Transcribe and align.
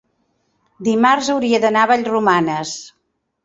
dimarts 0.87 1.31
hauria 1.35 1.61
d'anar 1.67 1.87
a 1.87 1.93
Vallromanes. 1.95 2.77